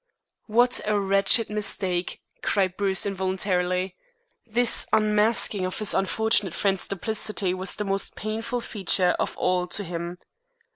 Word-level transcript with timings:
"What 0.47 0.79
a 0.87 0.99
wretched 0.99 1.47
mistake," 1.51 2.23
cried 2.41 2.75
Bruce 2.75 3.05
involuntarily. 3.05 3.95
This 4.47 4.87
unmasking 4.91 5.63
of 5.63 5.77
his 5.77 5.93
unfortunate 5.93 6.55
friend's 6.55 6.87
duplicity 6.87 7.53
was 7.53 7.75
the 7.75 7.85
most 7.85 8.15
painful 8.15 8.61
feature 8.61 9.15
of 9.19 9.37
all 9.37 9.67
to 9.67 9.83
him. 9.83 10.17